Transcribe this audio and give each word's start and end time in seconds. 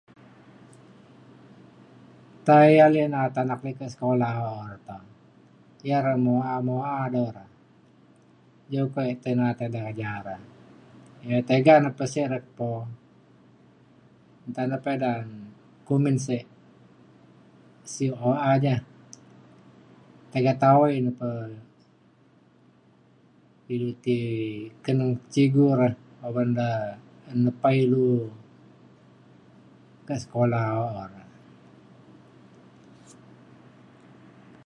tai 2.47 2.71
alik 2.85 3.07
naat 3.13 3.33
anak 3.41 3.59
mik 3.65 3.75
kat 3.79 3.89
sekolah 3.93 4.33
oo 4.51 4.61
re 4.71 4.77
to 4.87 4.97
ya 5.89 5.97
re 6.05 6.13
moa 6.25 6.53
moa 6.69 6.95
do 7.13 7.23
re 7.35 7.43
juku 8.73 8.99
ik 9.11 9.19
tai 9.23 9.33
naat 9.39 9.59
eda 9.67 9.81
jare 9.99 10.35
tega 11.49 11.73
re 11.85 11.89
pesik 11.99 12.27
re 12.33 12.39
po 12.57 12.71
nta 14.49 14.61
le 14.71 14.77
peda 14.85 15.11
kumin 15.87 16.17
sik 16.27 16.45
siuk 17.93 18.15
ooa 18.29 18.51
ja 18.65 18.75
tega 20.31 20.53
tawai 20.63 20.95
re 21.05 21.11
pe 21.21 21.31
ilu 23.73 23.89
ti 24.03 24.17
keneng 24.83 25.13
cigu 25.33 25.65
re 25.81 25.89
oban 26.27 26.49
re 26.59 26.69
nepai 27.43 27.77
ilu 27.85 28.07
ke 30.07 30.15
sekola 30.21 30.61
oo 30.85 30.99
re. 31.11 31.21